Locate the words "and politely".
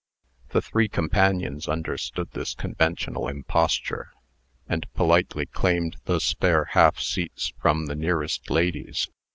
4.67-5.45